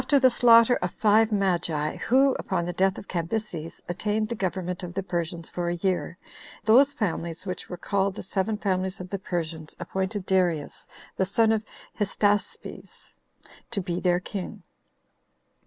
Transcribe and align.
1. 0.01 0.05
After 0.05 0.19
the 0.19 0.31
slaughter 0.31 0.77
of 0.77 0.95
the 0.99 1.27
Magi, 1.29 1.97
who, 1.97 2.33
upon 2.39 2.65
the 2.65 2.73
death 2.73 2.97
of 2.97 3.07
Cambyses, 3.07 3.83
attained 3.87 4.29
the 4.29 4.33
government 4.35 4.81
of 4.81 4.95
the 4.95 5.03
Persians 5.03 5.47
for 5.47 5.69
a 5.69 5.75
year, 5.75 6.17
those 6.65 6.91
families 6.95 7.45
which 7.45 7.69
were 7.69 7.77
called 7.77 8.15
the 8.15 8.23
seven 8.23 8.57
families 8.57 8.99
of 8.99 9.11
the 9.11 9.19
Persians 9.19 9.75
appointed 9.79 10.25
Darius, 10.25 10.87
the 11.17 11.25
son 11.27 11.51
of 11.51 11.63
Hystaspes, 11.99 13.13
to 13.69 13.79
be 13.79 13.99
their 13.99 14.19
king. 14.19 14.63